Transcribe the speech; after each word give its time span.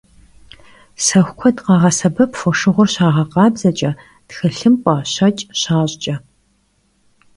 Sexu 1.05 1.31
kued 1.39 1.57
khağesebep 1.65 2.31
foşşığur 2.39 2.87
şağekhabzeç'e, 2.93 3.91
txılhımp'e, 4.27 4.95
şeç' 5.13 5.41
şaş'ç'e. 5.61 6.15